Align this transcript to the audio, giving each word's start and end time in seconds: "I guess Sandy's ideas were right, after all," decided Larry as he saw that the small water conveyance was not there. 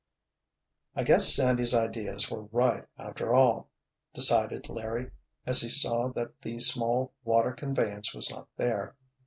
"I 0.95 1.03
guess 1.03 1.31
Sandy's 1.31 1.75
ideas 1.75 2.31
were 2.31 2.45
right, 2.45 2.87
after 2.97 3.35
all," 3.35 3.69
decided 4.15 4.67
Larry 4.67 5.05
as 5.45 5.61
he 5.61 5.69
saw 5.69 6.07
that 6.13 6.41
the 6.41 6.59
small 6.59 7.13
water 7.23 7.51
conveyance 7.51 8.11
was 8.11 8.31
not 8.31 8.47
there. 8.57 8.95